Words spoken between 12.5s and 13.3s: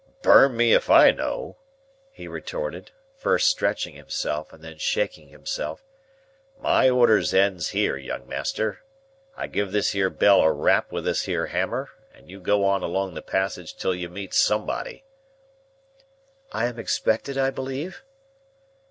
on along the